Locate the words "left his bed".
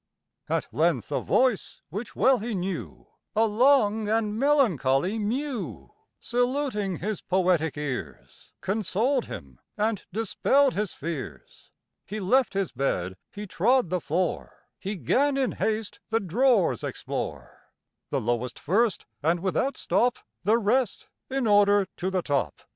12.19-13.15